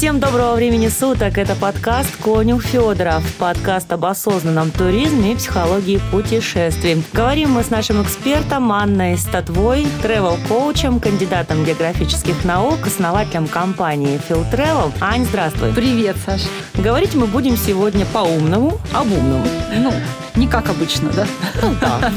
[0.00, 1.36] Всем доброго времени суток.
[1.36, 3.22] Это подкаст «Конюх Федоров».
[3.36, 7.04] Подкаст об осознанном туризме и психологии путешествий.
[7.12, 14.90] Говорим мы с нашим экспертом Анной Статвой, тревел-коучем, кандидатом географических наук, основателем компании Phil Travel.
[15.02, 15.74] Ань, здравствуй.
[15.74, 16.44] Привет, Саш.
[16.76, 19.46] Говорить мы будем сегодня по-умному, об умном.
[19.76, 19.92] Ну,
[20.36, 21.26] не как обычно, да?
[21.62, 22.12] Ну да.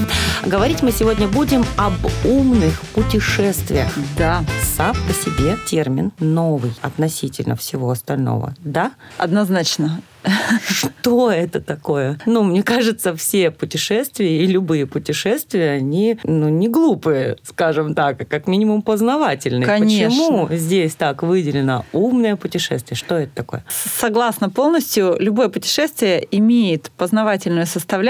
[0.46, 1.94] Говорить мы сегодня будем об
[2.26, 3.92] умных путешествиях.
[4.18, 4.44] Да.
[4.76, 8.56] Сам по себе термин новый относительно всего остального.
[8.60, 8.92] Да?
[9.18, 10.02] Однозначно.
[10.68, 12.18] Что это такое?
[12.26, 18.26] Ну, мне кажется, все путешествия и любые путешествия, они ну, не глупые, скажем так, а
[18.26, 19.66] как минимум познавательные.
[19.66, 20.10] Конечно.
[20.10, 22.98] Почему здесь так выделено умное путешествие?
[22.98, 23.66] Что это такое?
[23.70, 25.18] Согласна полностью.
[25.20, 28.03] Любое путешествие имеет познавательную составляющую,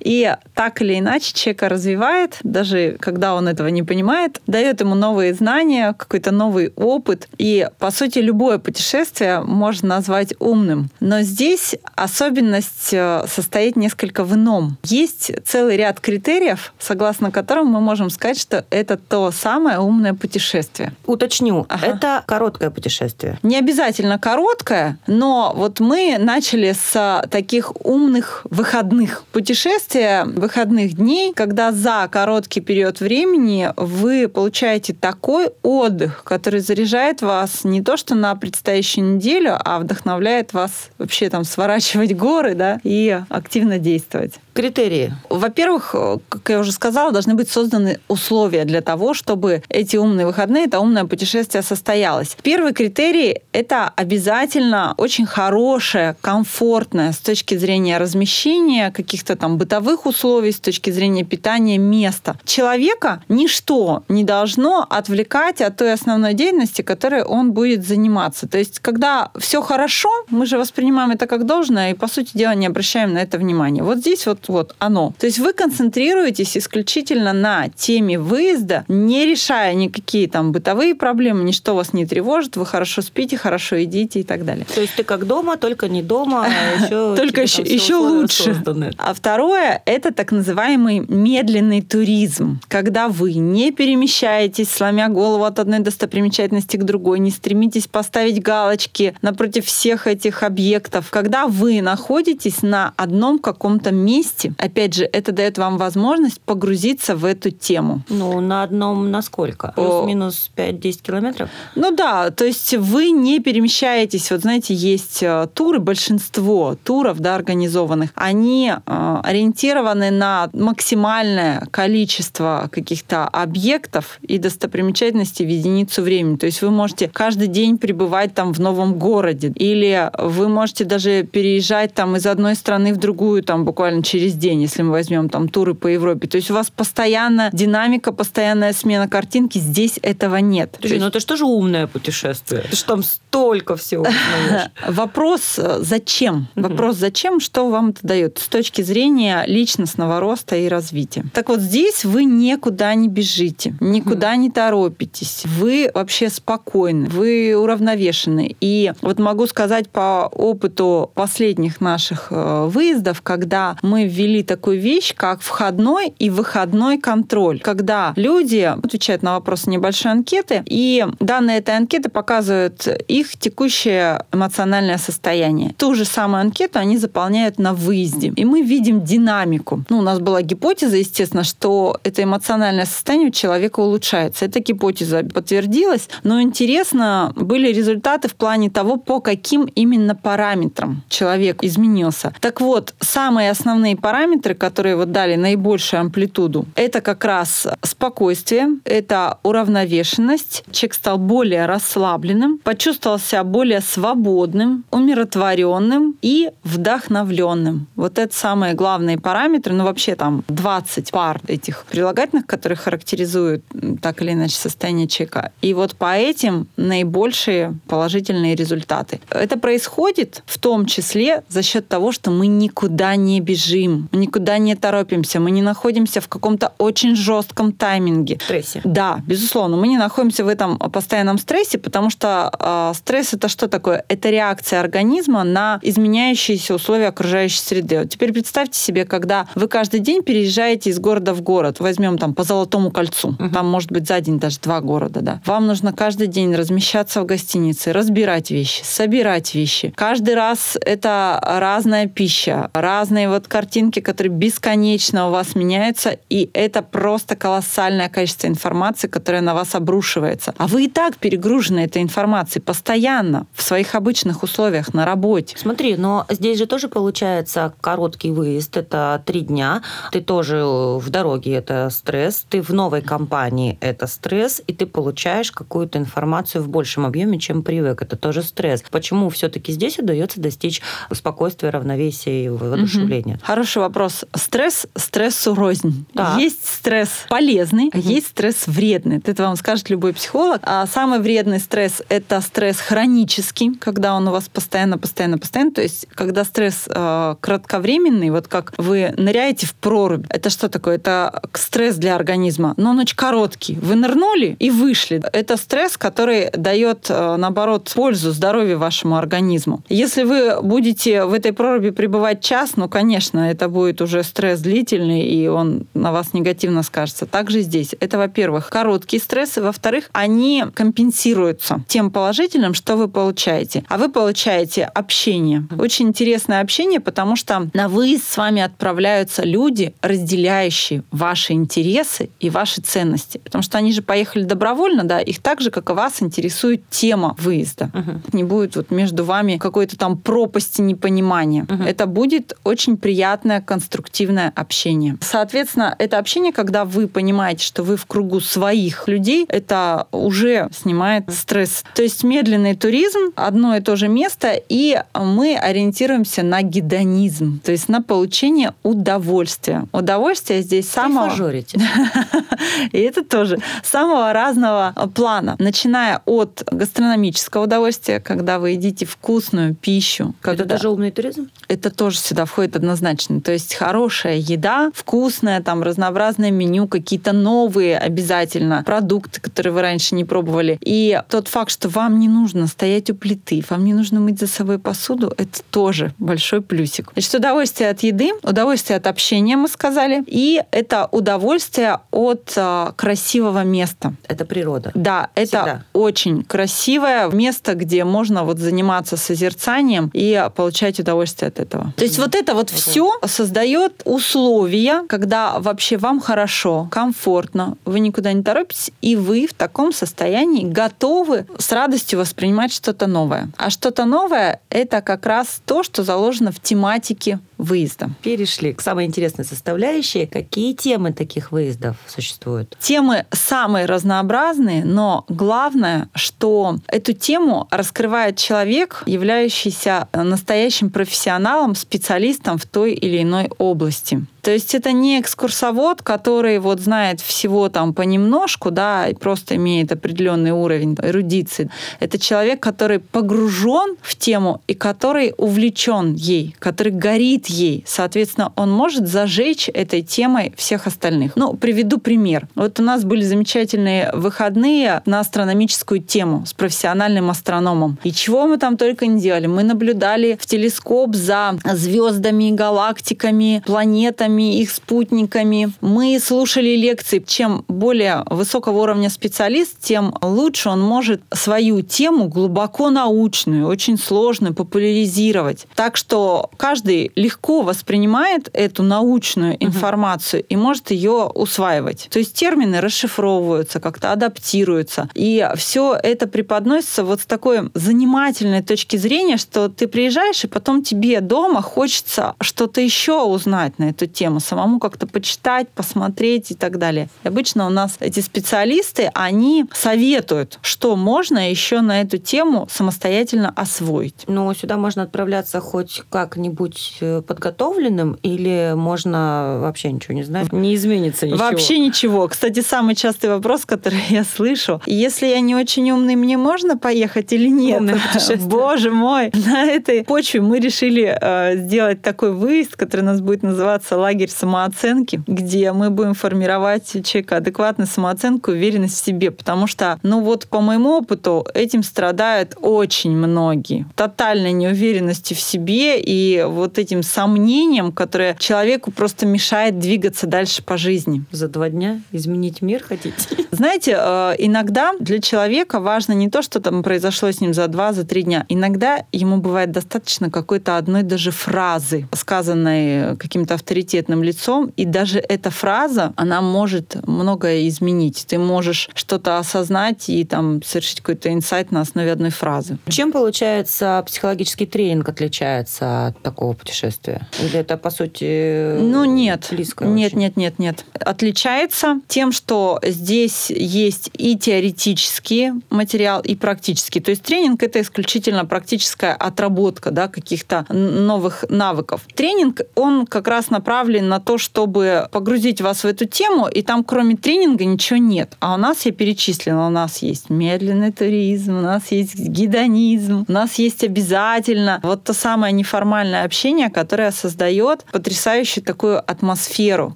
[0.00, 5.34] и так или иначе человека развивает, даже когда он этого не понимает, дает ему новые
[5.34, 7.28] знания, какой-то новый опыт.
[7.38, 10.90] И, по сути, любое путешествие можно назвать умным.
[11.00, 14.78] Но здесь особенность э, состоит несколько в ином.
[14.84, 20.92] Есть целый ряд критериев, согласно которым мы можем сказать, что это то самое умное путешествие.
[21.06, 21.86] Уточню, Ага.
[21.86, 23.38] это короткое путешествие.
[23.42, 29.24] Не обязательно короткое, но вот мы начали с таких умных выходных.
[29.36, 37.62] Путешествия выходных дней, когда за короткий период времени вы получаете такой отдых, который заряжает вас
[37.62, 43.20] не то что на предстоящую неделю, а вдохновляет вас вообще там сворачивать горы, да, и
[43.28, 44.40] активно действовать.
[44.56, 45.12] Критерии.
[45.28, 45.94] Во-первых,
[46.28, 50.80] как я уже сказала, должны быть созданы условия для того, чтобы эти умные выходные, это
[50.80, 52.36] умное путешествие состоялось.
[52.42, 60.52] Первый критерий– это обязательно очень хорошее, комфортное с точки зрения размещения, каких-то там бытовых условий,
[60.52, 62.38] с точки зрения питания место.
[62.44, 68.48] Человека ничто не должно отвлекать от той основной деятельности, которой он будет заниматься.
[68.48, 72.54] То есть, когда все хорошо, мы же воспринимаем это как должное и, по сути дела,
[72.54, 73.82] не обращаем на это внимания.
[73.82, 75.14] Вот здесь вот, вот оно.
[75.18, 81.74] То есть вы концентрируетесь исключительно на теме выезда, не решая никакие там бытовые проблемы, ничто
[81.74, 84.66] вас не тревожит, вы хорошо спите, хорошо едите и так далее.
[84.74, 86.48] То есть ты как дома, только не дома, а
[86.84, 88.54] еще Только еще, еще лучше.
[88.54, 88.92] созданы.
[88.98, 95.80] А второе– это так называемый медленный туризм, когда вы не перемещаетесь, сломя голову от одной
[95.80, 102.92] достопримечательности к другой, не стремитесь поставить галочки напротив всех этих объектов, когда вы находитесь на
[102.96, 104.35] одном каком-то месте.
[104.58, 108.02] Опять же, это дает вам возможность погрузиться в эту тему.
[108.08, 109.68] Ну, на одном на сколько?
[109.68, 109.72] О.
[109.72, 111.50] Плюс-минус 5-10 километров?
[111.74, 114.30] Ну да, то есть вы не перемещаетесь.
[114.30, 122.68] Вот знаете, есть э, туры, большинство туров, да, организованных, они э, ориентированы на максимальное количество
[122.70, 126.36] каких-то объектов и достопримечательностей в единицу времени.
[126.36, 131.22] То есть вы можете каждый день пребывать там в новом городе, или вы можете даже
[131.24, 135.48] переезжать там из одной страны в другую там буквально через день, если мы возьмем там
[135.48, 136.28] туры по Европе.
[136.28, 139.58] То есть у вас постоянно динамика, постоянная смена картинки.
[139.58, 140.76] Здесь этого нет.
[140.80, 142.62] Слушай, есть- ну это же умное путешествие?
[142.70, 144.06] Ты же там столько всего.
[144.88, 146.48] Вопрос э, зачем?
[146.54, 151.24] Вопрос зачем, что вам это дает с точки зрения личностного роста и развития.
[151.32, 158.56] Так вот здесь вы никуда не бежите, никуда не торопитесь, вы вообще спокойны, вы уравновешены.
[158.60, 165.14] И вот могу сказать по опыту последних наших э, выездов, когда мы ввели такую вещь,
[165.14, 171.76] как входной и выходной контроль, когда люди отвечают на вопросы небольшой анкеты, и данные этой
[171.76, 175.74] анкеты показывают их текущее эмоциональное состояние.
[175.76, 178.32] Ту же самую анкету они заполняют на выезде.
[178.36, 179.84] И мы видим динамику.
[179.88, 184.44] Ну, у нас была гипотеза, естественно, что это эмоциональное состояние у человека улучшается.
[184.44, 191.62] Эта гипотеза подтвердилась, но интересно были результаты в плане того, по каким именно параметрам человек
[191.62, 192.32] изменился.
[192.40, 199.38] Так вот, самые основные параметры, которые вот дали наибольшую амплитуду, это как раз спокойствие, это
[199.42, 207.86] уравновешенность, человек стал более расслабленным, почувствовал себя более свободным, умиротворенным и вдохновленным.
[207.96, 209.72] Вот это самые главные параметры.
[209.74, 213.64] Ну, вообще там 20 пар этих прилагательных, которые характеризуют
[214.02, 215.52] так или иначе состояние человека.
[215.62, 219.20] И вот по этим наибольшие положительные результаты.
[219.30, 224.58] Это происходит в том числе за счет того, что мы никуда не бежим, мы никуда
[224.58, 228.38] не торопимся, мы не находимся в каком-то очень жестком тайминге.
[228.42, 228.80] Стрессе.
[228.84, 233.68] Да, безусловно, мы не находимся в этом постоянном стрессе, потому что э, стресс это что
[233.68, 234.04] такое?
[234.08, 238.00] Это реакция организма на изменяющиеся условия окружающей среды.
[238.00, 242.34] Вот теперь представьте себе, когда вы каждый день переезжаете из города в город, возьмем там
[242.34, 243.48] по Золотому кольцу, угу.
[243.50, 245.40] там может быть за день даже два города, да.
[245.44, 249.92] Вам нужно каждый день размещаться в гостинице, разбирать вещи, собирать вещи.
[249.96, 256.80] Каждый раз это разная пища, разные вот картинки, которые бесконечно у вас меняются, и это
[256.80, 260.54] просто колоссальное количество информации, которая на вас обрушивается.
[260.56, 265.58] А вы и так перегружены этой информацией постоянно в своих обычных условиях на работе.
[265.58, 269.82] Смотри, но здесь же тоже получается короткий выезд, это три дня.
[270.10, 272.46] Ты тоже в дороге, это стресс.
[272.48, 274.62] Ты в новой компании, это стресс.
[274.66, 278.00] И ты получаешь какую-то информацию в большем объеме, чем привык.
[278.00, 278.82] Это тоже стресс.
[278.90, 280.80] Почему все-таки здесь удается достичь
[281.12, 283.34] спокойствия, равновесия и воодушевления?
[283.34, 283.44] Угу.
[283.66, 284.24] Хороший вопрос.
[284.36, 286.06] Стресс, стрессу рознь.
[286.14, 286.36] Да.
[286.38, 287.98] Есть стресс полезный, угу.
[287.98, 289.20] есть стресс вредный.
[289.24, 290.60] Это вам скажет любой психолог.
[290.62, 295.72] А самый вредный стресс– это стресс хронический, когда он у вас постоянно, постоянно, постоянно.
[295.72, 300.94] То есть, когда стресс э, кратковременный, вот как вы ныряете в прорубь, это что такое?
[300.94, 303.80] Это стресс для организма, но он очень короткий.
[303.82, 305.20] Вы нырнули и вышли.
[305.32, 309.82] Это стресс, который дает, э, наоборот, пользу здоровью вашему организму.
[309.88, 315.22] Если вы будете в этой проруби пребывать час, ну, конечно, это будет уже стресс длительный,
[315.22, 317.24] и он на вас негативно скажется.
[317.24, 317.94] Также здесь.
[318.00, 319.62] Это, во-первых, короткие стрессы.
[319.62, 323.82] Во-вторых, они компенсируются тем положительным, что вы получаете.
[323.88, 325.66] А вы получаете общение.
[325.78, 332.50] Очень интересное общение, потому что на выезд с вами отправляются люди, разделяющие ваши интересы и
[332.50, 333.38] ваши ценности.
[333.38, 337.34] Потому что они же поехали добровольно, да, их так же, как и вас, интересует тема
[337.38, 337.90] выезда.
[337.94, 338.36] Угу.
[338.36, 341.64] Не будет вот между вами какой-то там пропасти непонимания.
[341.64, 341.84] Угу.
[341.84, 342.98] Это будет очень
[343.46, 345.16] приятное, конструктивное общение.
[345.20, 351.24] Соответственно, это общение, когда вы понимаете, что вы в кругу своих людей, это уже снимает
[351.32, 351.84] стресс.
[351.94, 357.72] То есть медленный туризм, одно и то же место, и мы ориентируемся на гедонизм, то
[357.72, 359.86] есть на получение удовольствия.
[359.92, 361.26] Удовольствие здесь самого...
[362.92, 370.34] И это тоже самого разного плана, начиная от гастрономического удовольствия, когда вы едите вкусную пищу.
[370.42, 371.48] Это даже умный туризм?
[371.68, 373.35] Это тоже сюда входит однозначно.
[373.40, 380.14] То есть хорошая еда, вкусная, там разнообразное меню, какие-то новые обязательно продукты, которые вы раньше
[380.14, 380.78] не пробовали.
[380.80, 384.46] И тот факт, что вам не нужно стоять у плиты, вам не нужно мыть за
[384.46, 387.10] собой посуду, это тоже большой плюсик.
[387.12, 393.64] Значит, удовольствие от еды, удовольствие от общения, мы сказали, и это удовольствие от а, красивого
[393.64, 394.14] места.
[394.28, 394.90] Это природа.
[394.94, 395.84] Да, это Всегда.
[395.92, 401.92] очень красивое место, где можно вот заниматься созерцанием и получать удовольствие от этого.
[401.96, 408.32] То есть вот это вот все создает условия, когда вообще вам хорошо, комфортно, вы никуда
[408.32, 413.50] не торопитесь, и вы в таком состоянии готовы с радостью воспринимать что-то новое.
[413.56, 418.10] А что-то новое— это как раз то, что заложено в тематике выезда.
[418.22, 420.26] Перешли к самой интересной составляющей.
[420.26, 422.76] Какие темы таких выездов существуют?
[422.80, 432.66] Темы самые разнообразные, но главное, что эту тему раскрывает человек, являющийся настоящим профессионалом, специалистом в
[432.66, 434.26] той или иной области.
[434.46, 439.90] То есть это не экскурсовод, который вот знает всего там понемножку, да, и просто имеет
[439.90, 441.68] определенный уровень эрудиции.
[441.98, 447.82] Это человек, который погружен в тему и который увлечен ей, который горит ей.
[447.88, 451.32] Соответственно, он может зажечь этой темой всех остальных.
[451.34, 452.46] Ну, приведу пример.
[452.54, 457.98] Вот у нас были замечательные выходные на астрономическую тему с профессиональным астрономом.
[458.04, 459.48] И чего мы там только не делали.
[459.48, 465.72] Мы наблюдали в телескоп за звездами, галактиками, планетами, планетами, их спутниками.
[465.80, 467.22] Мы слушали лекции.
[467.26, 474.54] Чем более высокого уровня специалист, тем лучше он может свою тему глубоко научную, очень сложную
[474.54, 475.66] популяризировать.
[475.74, 480.46] Так что каждый легко воспринимает эту научную информацию угу.
[480.50, 482.08] и может ее усваивать.
[482.10, 485.08] То есть термины расшифровываются, как-то адаптируются.
[485.14, 490.82] И все это преподносится вот с такой занимательной точки зрения, что ты приезжаешь, и потом
[490.82, 496.54] тебе дома хочется что-то еще узнать на эту тему тему, самому как-то почитать, посмотреть и
[496.54, 497.08] так далее.
[497.22, 503.52] И обычно у нас эти специалисты, они советуют, что можно еще на эту тему самостоятельно
[503.54, 504.24] освоить.
[504.26, 510.52] Но сюда можно отправляться хоть как-нибудь э, подготовленным или можно вообще ничего не знать?
[510.52, 511.38] Не изменится ничего?
[511.38, 512.26] Вообще ничего.
[512.26, 517.32] Кстати, самый частый вопрос, который я слышу, если я не очень умный, мне можно поехать
[517.32, 517.82] или нет?
[518.40, 519.30] Боже мой!
[519.46, 524.15] На этой почве мы решили э, сделать такой выезд, который у нас будет называться лагерь
[524.24, 530.20] самооценки, где мы будем формировать у человека адекватную самооценку, уверенность в себе, потому что, ну
[530.20, 533.86] вот по моему опыту, этим страдают очень многие.
[533.94, 540.76] Тотальной неуверенностью в себе и вот этим сомнением, которое человеку просто мешает двигаться дальше по
[540.76, 541.24] жизни.
[541.32, 543.14] За два дня изменить мир хотите?
[543.50, 547.92] Знаете, э, иногда для человека важно не то, что там произошло с ним за два,
[547.92, 548.44] за три дня.
[548.48, 553.54] Иногда ему бывает достаточно какой-то одной даже фразы, сказанной каким-то
[553.96, 558.26] авторитетным лицом, и даже эта фраза, она может многое изменить.
[558.28, 562.78] Ты можешь что-то осознать и там совершить какой-то инсайт на основе одной фразы.
[562.88, 567.26] Чем, получается, психологический тренинг отличается от такого путешествия?
[567.40, 569.48] Или это, по сути, ну, нет.
[569.50, 569.84] близко?
[569.84, 570.18] Нет, очень?
[570.18, 570.84] нет, нет, нет.
[571.00, 577.00] Отличается тем, что здесь есть и теоретический материал, и практический.
[577.00, 582.02] То есть тренинг— это исключительно практическая отработка да, каких-то новых навыков.
[582.14, 586.84] Тренинг, он как раз направлен на то, чтобы погрузить вас в эту тему, и там
[586.84, 588.36] кроме тренинга ничего нет.
[588.40, 593.32] А у нас, я перечислила, у нас есть медленный туризм, у нас есть гидонизм, у
[593.32, 599.94] нас есть обязательно вот то самое неформальное общение, которое создает потрясающую такую атмосферу,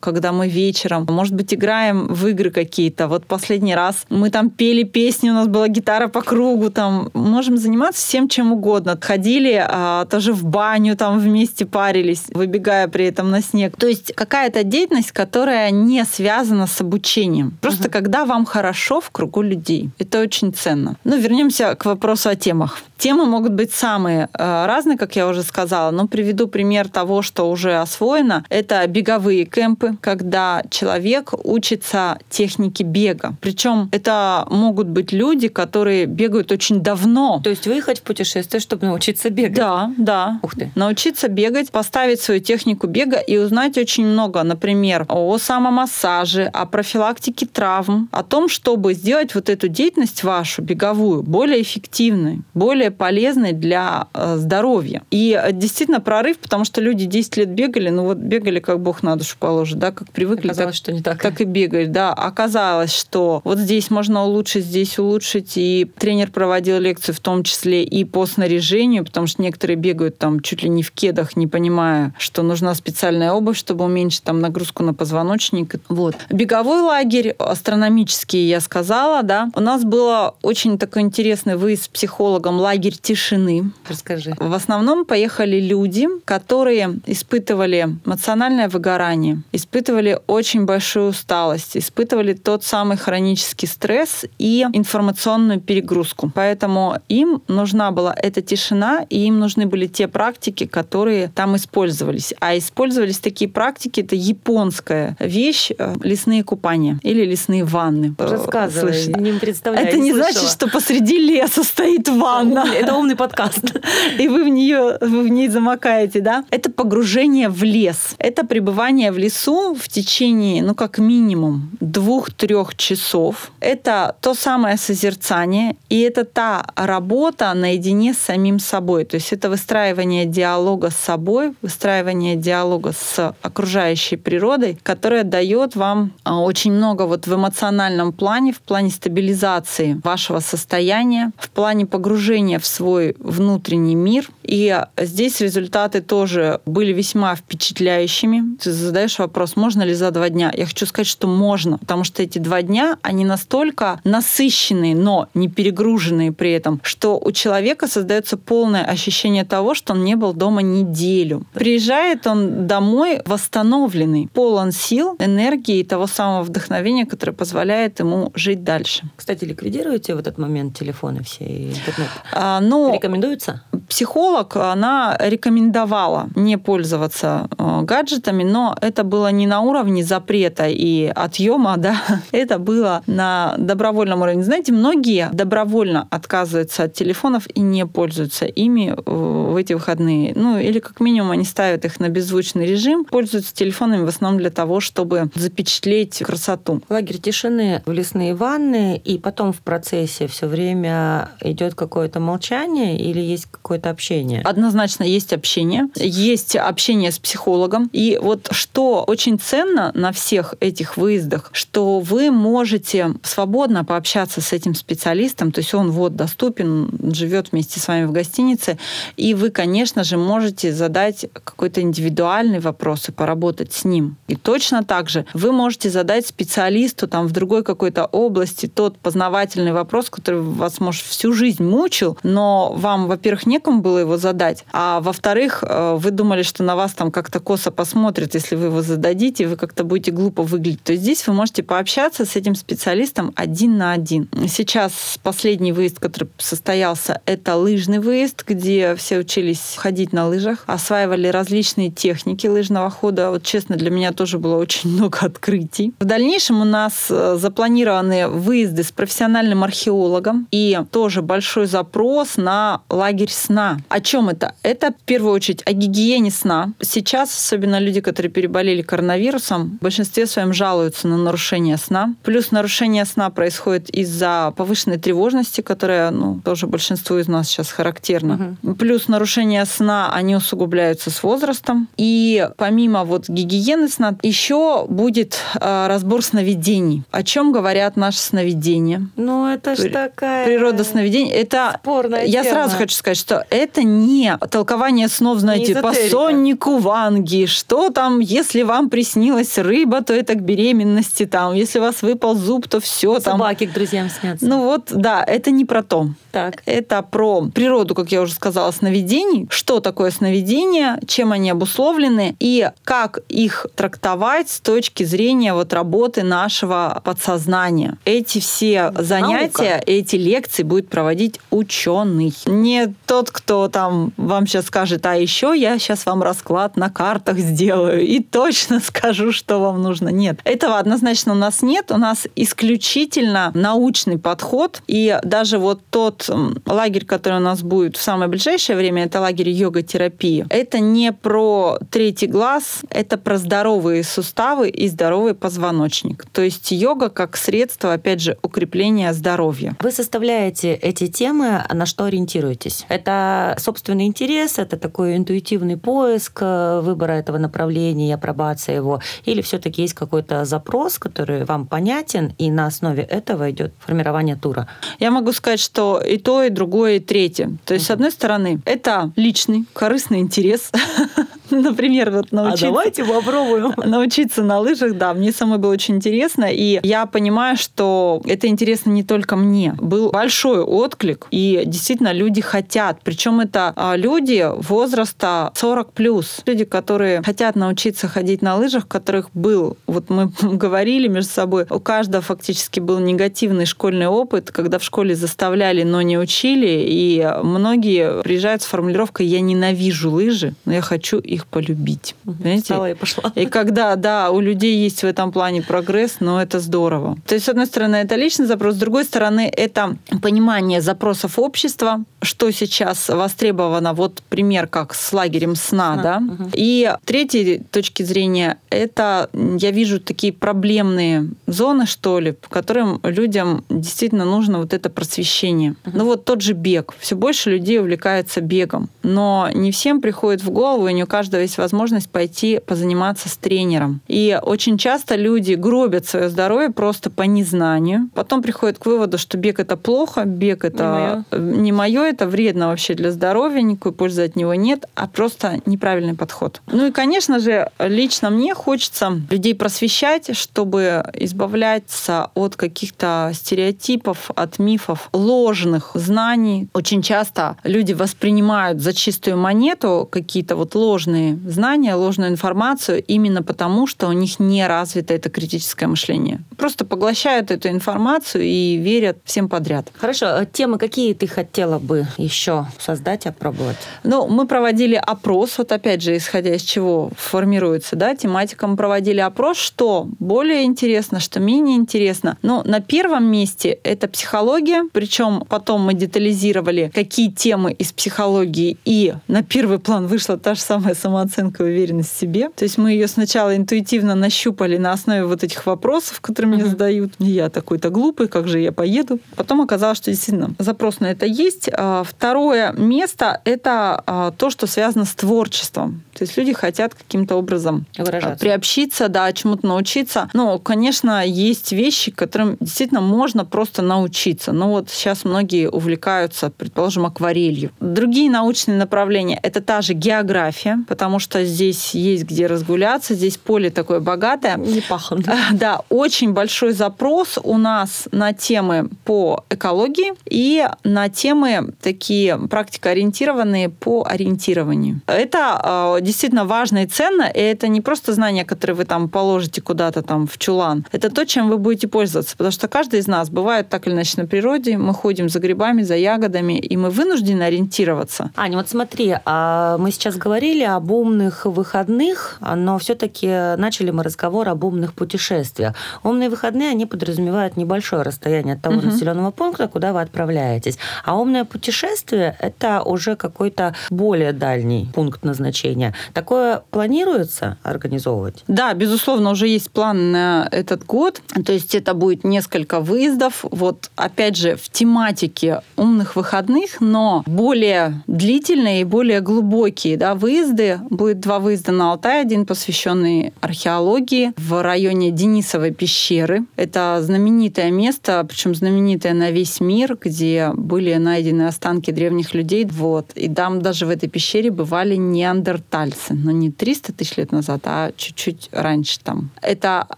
[0.00, 3.09] когда мы вечером, может быть, играем в игры какие-то.
[3.09, 7.56] Вот последний раз мы там пели песни, у нас была гитара по кругу, там можем
[7.56, 8.99] заниматься всем чем угодно.
[9.00, 13.76] Ходили а, тоже в баню, там вместе парились, выбегая при этом на снег.
[13.81, 17.57] То есть какая-то деятельность, которая не связана с обучением.
[17.63, 17.93] Просто угу.
[17.93, 19.91] когда вам хорошо в кругу людей.
[19.99, 20.97] Это очень ценно.
[21.05, 22.79] Ну, вернемся к вопросу о темах.
[22.99, 27.51] Темы могут быть самые э, разные, как я уже сказала, но приведу пример того, что
[27.51, 28.45] уже освоено.
[28.51, 33.33] Это беговые кемпы, когда человек учится технике бега.
[33.41, 37.41] Причем это могут быть люди, которые бегают очень давно.
[37.43, 39.55] То есть выехать в путешествие, чтобы научиться бегать?
[39.55, 40.39] Да, да.
[40.43, 40.71] Ух ты.
[40.75, 47.47] Научиться бегать, поставить свою технику бега и узнать очень много, например, о самомассаже, о профилактике
[47.47, 54.09] травм, о том, чтобы сделать вот эту деятельность вашу беговую более эффективной, более полезной для
[54.15, 55.03] э, здоровья.
[55.11, 59.03] И э, действительно прорыв, потому что люди 10 лет бегали, ну вот бегали как бог
[59.03, 61.23] на душу положит, да, как привыкли, Оказалось, так, что не так.
[61.23, 62.12] так и бегали, да.
[62.12, 67.85] Оказалось, что вот здесь можно улучшить, здесь улучшить, и тренер проводил лекцию в том числе
[67.85, 72.15] и по снаряжению, потому что некоторые бегают там чуть ли не в кедах, не понимая,
[72.19, 75.76] что нужна специальная обувь, чтобы уменьшить там нагрузку на позвоночник.
[75.88, 76.17] Вот.
[76.31, 79.49] Беговой лагерь астрономический, я сказала, да.
[79.55, 83.71] У нас было очень такой интересный выезд с психологом лагерь тишины.
[83.88, 84.35] Расскажи.
[84.38, 92.97] В основном поехали люди, которые испытывали эмоциональное выгорание, испытывали очень большую усталость, испытывали тот самый
[92.97, 96.31] хронический стресс и информационную перегрузку.
[96.35, 102.35] Поэтому им нужна была эта тишина, и им нужны были те практики, которые там использовались.
[102.40, 108.14] А использовались такие практики, это японская вещь, э, лесные купания или лесные ванны.
[108.19, 109.21] Рассказывай, Слышно.
[109.21, 109.87] не представляю.
[109.87, 112.64] Это не, не значит, что посреди леса стоит ванна.
[112.75, 113.76] Это умный подкаст.
[114.19, 116.45] И вы в нее, вы в ней замокаете, да?
[116.50, 118.14] Это погружение в лес.
[118.19, 123.52] Это пребывание в лесу в течение, ну, как минимум, двух-трех часов.
[123.61, 129.04] Это то самое созерцание, и это та работа наедине с самим собой.
[129.04, 136.12] То есть это выстраивание диалога с собой, выстраивание диалога с окружающей природой, которая дает вам
[136.25, 142.59] а, очень много вот в эмоциональном плане, в плане стабилизации вашего состояния, в плане погружения
[142.59, 144.28] в свой внутренний мир.
[144.42, 148.56] И здесь результаты тоже были весьма впечатляющими.
[148.61, 150.52] Ты задаешь вопрос, можно ли за два дня?
[150.56, 155.49] Я хочу сказать, что можно, потому что эти два дня, они настолько насыщенные, но не
[155.49, 160.62] перегруженные при этом, что у человека создается полное ощущение того, что он не был дома
[160.62, 161.44] неделю.
[161.52, 168.65] Приезжает он домой восстановленный, полон сил, энергии и того самого вдохновения, которое позволяет ему жить
[168.65, 169.05] дальше.
[169.17, 172.09] Кстати, ликвидируете в этот момент телефоны все и интернет?
[172.33, 173.63] А, ну, Рекомендуется?
[173.90, 181.06] Психолог, она рекомендовала не пользоваться э, гаджетами, но это было не на уровне запрета и
[181.06, 182.00] отъема, да,
[182.32, 184.44] это было на добровольном уровне.
[184.44, 190.32] Знаете, многие добровольно отказываются от телефонов и не пользуются ими в эти выходные.
[190.37, 194.50] Ну, или как минимум они ставят их на беззвучный режим, пользуются телефонами в основном для
[194.50, 196.80] того, чтобы запечатлеть красоту.
[196.88, 203.20] Лагерь тишины в лесные ванны, и потом в процессе все время идет какое-то молчание или
[203.20, 204.43] есть какое-то общение?
[204.43, 205.89] Однозначно есть общение.
[205.97, 207.89] Есть общение с психологом.
[207.93, 214.53] И вот что очень ценно на всех этих выездах, что вы можете свободно пообщаться с
[214.53, 218.79] этим специалистом, то есть он вот доступен, живет вместе с вами в гостинице,
[219.17, 224.17] и вы, конечно же, можете задать какой-то индивидуальный вопрос и поработать с ним.
[224.29, 229.73] И точно так же вы можете задать специалисту там в другой какой-то области тот познавательный
[229.73, 235.00] вопрос, который вас, может, всю жизнь мучил, но вам, во-первых, некому было его задать, а
[235.00, 239.47] во-вторых, э, вы думали, что на вас там как-то косо посмотрят, если вы его зададите,
[239.47, 240.83] вы как-то будете глупо выглядеть.
[240.83, 244.29] То здесь вы можете пообщаться с этим специалистом один на один.
[244.49, 251.29] Сейчас последний выезд, который состоялся, это лыжный выезд, где все учились ходить на лыжах, осваивали
[251.29, 253.31] различные техники лыжного хода.
[253.31, 255.93] Вот честно, для меня тоже было очень много открытий.
[256.00, 262.83] В дальнейшем у нас э, запланированы выезды с профессиональным археологом и тоже большой запрос на
[262.89, 263.60] лагерь сна.
[263.88, 264.55] О чем это?
[264.62, 266.73] Это в первую очередь о гигиене сна.
[266.81, 272.14] Сейчас, особенно люди, которые переболели коронавирусом, в большинстве своем жалуются на нарушение сна.
[272.23, 278.57] Плюс нарушение сна происходит из-за повышенной тревожности, которая ну, тоже большинству из нас сейчас характерна.
[278.62, 278.75] Угу.
[278.76, 281.88] Плюс нарушение сна, они усугубляются с возрастом.
[281.97, 287.02] И помимо вот гигиены сна, еще будет э, разбор сновидений.
[287.11, 289.09] О чем говорят наши сновидения?
[289.17, 290.45] Ну, это же такая...
[290.45, 291.33] Природа сновидений.
[291.33, 291.79] Это...
[291.83, 292.55] Спорная Я тема.
[292.55, 297.47] сразу хочу сказать, что это не толкование снов, знаете, по соннику Ванги.
[297.47, 301.26] Что там, если вам приснилась рыба, то это к беременности.
[301.26, 303.19] Там, если у вас выпал зуб, то все.
[303.19, 303.38] Там...
[303.38, 304.47] Собаки к друзьям снятся.
[304.47, 306.09] Ну вот, да, это не про то.
[306.33, 306.62] Так.
[306.64, 309.49] Это про природу, как я уже сказала, сновидений.
[309.50, 316.23] Что такое сновидения, чем они обусловлены и как их трактовать с точки зрения вот работы
[316.23, 317.99] нашего подсознания.
[318.04, 319.83] Эти все занятия, Наука.
[319.87, 322.33] эти лекции будет проводить ученый.
[322.47, 327.38] Не тот, кто там вам сейчас скажет, а еще я сейчас вам расклад на картах
[327.38, 330.09] сделаю и точно скажу, что вам нужно.
[330.09, 331.90] Нет, этого однозначно у нас нет.
[331.90, 334.82] У нас исключительно научный подход.
[334.87, 336.28] И даже вот тот
[336.66, 340.47] лагерь, который у нас будет в самое ближайшее время, это лагерь йога-терапии.
[340.50, 346.26] Это не про третий глаз, это про здоровые суставы и здоровый позвоночник.
[346.32, 349.76] То есть йога как средство, опять же, укрепления здоровья.
[349.80, 352.87] Вы составляете эти темы, на что ориентируетесь?
[352.88, 353.20] Это
[353.59, 359.94] собственный интерес, это такой интуитивный поиск э, выбора этого направления апробация его, или все-таки есть
[359.94, 364.66] какой-то запрос, который вам понятен, и на основе этого идет формирование тура?
[364.99, 367.57] Я могу сказать, что и то, и другое, и третье.
[367.64, 370.71] То есть, с одной стороны, это личный, корыстный интерес.
[371.71, 372.67] Например, вот научиться...
[372.67, 373.75] А давайте попробуем.
[373.91, 376.47] Научиться на лыжах, да, мне самой было очень интересно.
[376.51, 379.75] И я понимаю, что это интересно не только мне.
[379.81, 383.01] Был большой отклик, и действительно люди хотят.
[383.03, 386.41] Причем это а, люди возраста 40 плюс.
[386.47, 391.67] Люди, которые хотят научиться ходить на лыжах, у которых был, вот мы говорили между собой,
[391.69, 396.85] у каждого фактически был негативный школьный опыт, когда в школе заставляли, но не учили.
[396.87, 402.14] И многие приезжают с формулировкой «я ненавижу лыжи, но я хочу их полюбить».
[402.24, 402.62] Понимаете?
[402.62, 403.33] Встала и пошла.
[403.35, 407.16] И когда, да, у людей есть в этом плане прогресс, но это здорово.
[407.26, 412.05] То есть, с одной стороны, это личный запрос, с другой стороны, это понимание запросов общества,
[412.22, 413.92] что сейчас востребовано.
[413.92, 416.20] Вот пример как с лагерем сна, Сна, да.
[416.20, 416.50] мгм.
[416.53, 423.64] И третьей точки зрения, это я вижу такие проблемные зоны, что ли, по которым людям
[423.70, 425.74] действительно нужно вот это просвещение.
[425.85, 426.94] Ну вот тот же бег.
[426.98, 428.90] Все больше людей увлекается бегом.
[429.03, 433.37] Но не всем приходит в голову, и не у каждого есть возможность пойти позаниматься с
[433.37, 434.01] тренером.
[434.09, 438.09] И очень часто люди гробят свое здоровье просто по незнанию.
[438.14, 442.95] Потом приходят к выводу, что бег это плохо, бег это не мое, это вредно вообще
[442.95, 446.61] для здоровья, никакой пользы от него нет, а просто неправильный подход.
[446.66, 454.59] Ну и, конечно же, лично мне хочется людей просвещать, чтобы избавляться от каких-то стереотипов, от
[454.59, 456.69] мифов, ложных знаний.
[456.75, 463.42] Очень часто люди воспринимают за чистую монету какие-то вот ложные ложные знания, ложную информацию именно
[463.42, 466.40] потому, что у них не развито это критическое мышление.
[466.56, 469.88] Просто поглощают эту информацию и верят всем подряд.
[469.98, 473.76] Хорошо, а темы какие ты хотела бы еще создать, опробовать?
[474.04, 479.20] Ну, мы проводили опрос, вот опять же, исходя из чего формируется, да, тематика, мы проводили
[479.20, 482.37] опрос, что более интересно, что менее интересно.
[482.42, 489.14] Но на первом месте это психология, причем потом мы детализировали, какие темы из психологии, и
[489.28, 492.51] на первый план вышла та же самая самооценка и уверенность в себе.
[492.51, 497.13] То есть мы ее сначала интуитивно нащупали на основе вот этих вопросов, которые мне задают.
[497.19, 499.19] Я такой-то глупый, как же я поеду?
[499.37, 501.69] Потом оказалось, что действительно запрос на это есть.
[501.73, 506.03] А, второе место— это а, то, что связано с творчеством.
[506.17, 508.39] То есть люди хотят каким-то образом а, Выражаться.
[508.39, 510.29] приобщиться, да, чему-то научиться.
[510.33, 514.53] Но, конечно, есть вещи, которым действительно можно просто научиться.
[514.53, 517.71] Но вот сейчас многие увлекаются, предположим, акварелью.
[517.81, 523.70] Другие научные направления— это та же география, потому что здесь есть где разгуляться, здесь поле
[523.70, 524.57] такое богатое.
[524.57, 525.24] Не пахнут.
[525.53, 533.68] Да, очень большой запрос у нас на темы по экологии и на темы такие практикоориентированные
[533.68, 535.00] по ориентированию.
[535.07, 539.62] Это э, действительно важно и ценно, и это не просто знания, которые вы там положите
[539.62, 540.85] куда-то там в чулан.
[540.90, 544.14] Это то, чем вы будете пользоваться, потому что каждый из нас бывает так или иначе
[544.16, 548.33] на природе, мы ходим за грибами, за ягодами, и мы вынуждены ориентироваться.
[548.35, 554.49] Аня, вот смотри, а мы сейчас говорили об умных выходных, но все-таки начали мы разговор
[554.49, 555.75] об умных путешествиях.
[556.03, 558.88] Умные выходные, они подразумевают небольшое расстояние от того Мгм.
[558.88, 560.79] населенного пункта, куда вы отправляетесь.
[561.05, 565.95] А умное путешествие– это уже какой-то более дальний пункт назначения.
[566.14, 568.43] Такое планируется организовывать?
[568.49, 571.21] Да, безусловно, уже есть план на этот год.
[571.45, 573.45] То есть это будет несколько выездов.
[573.51, 580.69] Вот опять же в тематике умных выходных, но более длительные и более глубокие да, выезды.
[580.90, 582.20] Будет два выезда на Алтай.
[582.20, 586.44] Один посвященный археологии в районе Денисовой пещеры.
[586.56, 592.64] Это знаменитое место, причем знаменитое на весь мир, где были найдены останки древних людей.
[592.64, 593.12] Вот.
[593.14, 596.14] И там даже в этой пещере бывали неандертальцы.
[596.14, 599.30] Но не 300 тысяч лет назад, а чуть-чуть раньше там.
[599.42, 599.87] Это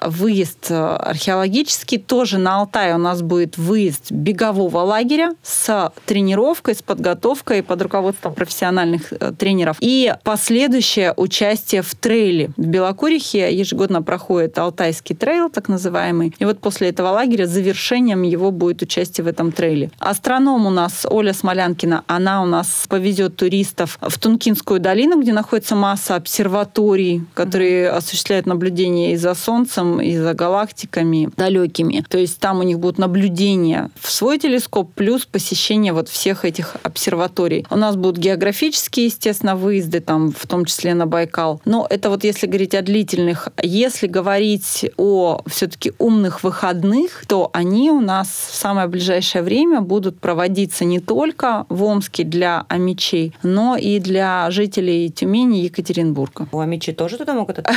[0.00, 1.98] выезд э, археологический.
[1.98, 8.34] Тоже на Алтае у нас будет выезд бегового лагеря с тренировкой, с подготовкой под руководством
[8.34, 9.76] профессиональных э, тренеров.
[9.80, 10.12] И
[10.60, 12.50] последующее участие в трейле.
[12.58, 16.34] В Белокурихе ежегодно проходит Алтайский трейл, так называемый.
[16.38, 19.90] И вот после этого лагеря завершением его будет участие в этом трейле.
[19.98, 25.76] Астроном у нас Оля Смолянкина, она у нас повезет туристов в Тункинскую долину, где находится
[25.76, 32.04] масса обсерваторий, которые осуществляют наблюдения и за Солнцем, и за галактиками далекими.
[32.06, 36.76] То есть там у них будут наблюдения в свой телескоп плюс посещение вот всех этих
[36.82, 37.64] обсерваторий.
[37.70, 41.62] У нас будут географические, естественно, выезды, там, в том числе на Байкал.
[41.64, 43.48] Но это вот если говорить о длительных.
[43.62, 50.18] Если говорить о все-таки умных выходных, то они у нас в самое ближайшее время будут
[50.18, 56.48] проводиться не только в Омске для амичей, но и для жителей Тюмени и Екатеринбурга.
[56.52, 57.60] У Амичи тоже туда могут?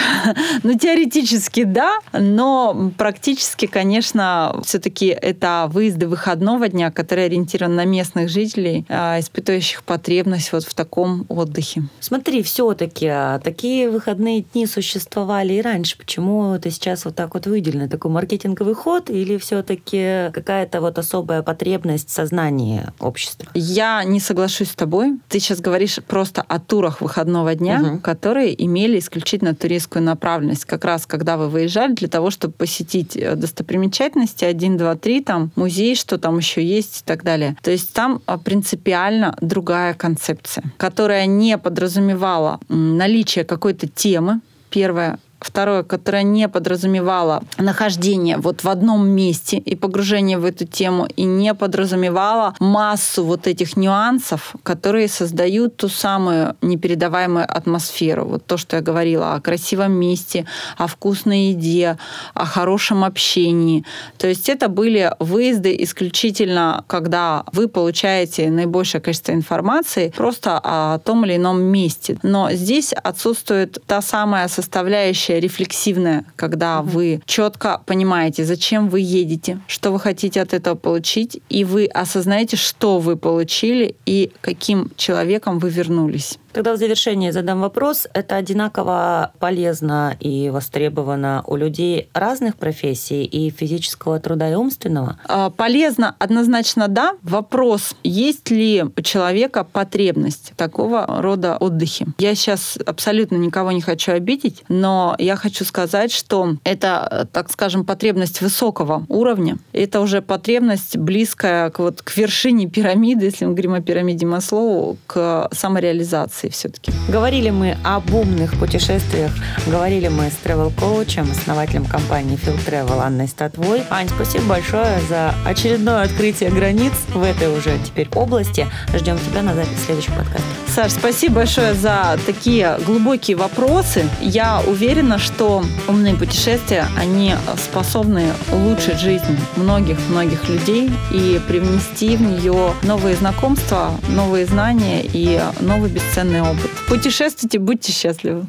[0.64, 8.30] Ну, теоретически да, но практически, конечно, все-таки это выезды выходного дня, которые ориентированы на местных
[8.30, 11.84] жителей, а, испытывающих потребность вот в таком отдыхе.
[12.00, 13.12] Смотри, все-таки
[13.44, 15.98] такие выходные дни существовали и раньше.
[15.98, 17.90] Почему это сейчас вот так вот выделено?
[17.90, 23.50] Такой маркетинговый ход или все-таки какая-то вот особая потребность в сознании общества?
[23.54, 25.20] Я не соглашусь с тобой.
[25.28, 28.00] Ты сейчас говоришь просто о турах выходного дня, Мгм.
[28.00, 30.64] которые имели исключительно туристскую направленность.
[30.64, 35.52] Как раз когда вы выезжали для того, чтобы посетить э, достопримечательности 1, 2, 3, там
[35.58, 37.58] музей, что там еще есть и так далее.
[37.62, 45.84] То есть там а, принципиально другая концепция, которая не подразумевала наличие какой-то темы, первое, Второе,
[45.84, 51.54] которое не подразумевало нахождение вот в одном месте и погружение в эту тему, и не
[51.54, 58.26] подразумевало массу вот этих нюансов, которые создают ту самую непередаваемую атмосферу.
[58.26, 60.46] Вот то, что я говорила о красивом месте,
[60.78, 61.98] о вкусной еде,
[62.34, 63.84] о хорошем общении.
[64.18, 71.26] То есть это были выезды исключительно, когда вы получаете наибольшее количество информации просто о том
[71.26, 72.18] или ином месте.
[72.24, 79.92] Но здесь отсутствует та самая составляющая рефлексивная, когда вы четко понимаете, зачем вы едете, что
[79.92, 85.70] вы хотите от этого получить, и вы осознаете, что вы получили и каким человеком вы
[85.70, 86.40] вернулись.
[86.54, 88.08] Тогда в завершение задам вопрос.
[88.14, 95.18] Это одинаково полезно и востребовано у людей разных профессий и физического труда, и умственного?
[95.28, 97.16] А, полезно однозначно да.
[97.24, 102.06] Вопрос, есть ли у человека потребность такого рода отдыхе.
[102.20, 107.84] Я сейчас абсолютно никого не хочу обидеть, но я хочу сказать, что это, так скажем,
[107.84, 109.58] потребность высокого уровня.
[109.72, 114.98] Это уже потребность близкая к, вот, к вершине пирамиды, если мы говорим о пирамиде Маслоу,
[115.08, 116.92] к самореализации все-таки.
[117.08, 119.32] Говорили мы об умных путешествиях,
[119.68, 123.84] говорили мы с travel-коучем, основателем компании Phil Travel Анной Статвой.
[123.90, 128.68] Ань, спасибо большое за очередное открытие границ в этой уже теперь области.
[128.94, 130.44] Ждем тебя на запись следующего подкаста.
[130.74, 134.10] Саш, спасибо большое за такие глубокие вопросы.
[134.22, 142.74] Я уверена, что умные путешествия, они способны улучшить жизнь многих-многих людей и привнести в нее
[142.82, 146.72] новые знакомства, новые знания и новый бесценный опыт.
[146.88, 148.48] Путешествуйте, будьте счастливы.